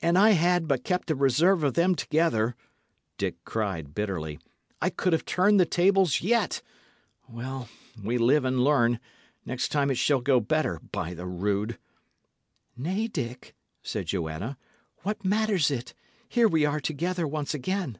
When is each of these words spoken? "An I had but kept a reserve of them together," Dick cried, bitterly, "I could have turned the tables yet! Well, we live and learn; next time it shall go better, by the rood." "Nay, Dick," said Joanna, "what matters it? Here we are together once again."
"An 0.00 0.16
I 0.16 0.30
had 0.38 0.68
but 0.68 0.84
kept 0.84 1.10
a 1.10 1.16
reserve 1.16 1.64
of 1.64 1.74
them 1.74 1.96
together," 1.96 2.54
Dick 3.16 3.34
cried, 3.44 3.92
bitterly, 3.92 4.38
"I 4.80 4.88
could 4.88 5.12
have 5.12 5.24
turned 5.24 5.58
the 5.58 5.66
tables 5.66 6.20
yet! 6.20 6.62
Well, 7.28 7.68
we 8.00 8.18
live 8.18 8.44
and 8.44 8.62
learn; 8.62 9.00
next 9.44 9.70
time 9.70 9.90
it 9.90 9.96
shall 9.96 10.20
go 10.20 10.38
better, 10.38 10.78
by 10.92 11.12
the 11.12 11.26
rood." 11.26 11.76
"Nay, 12.76 13.08
Dick," 13.08 13.52
said 13.82 14.06
Joanna, 14.06 14.56
"what 14.98 15.24
matters 15.24 15.72
it? 15.72 15.92
Here 16.28 16.46
we 16.46 16.64
are 16.64 16.78
together 16.78 17.26
once 17.26 17.52
again." 17.52 17.98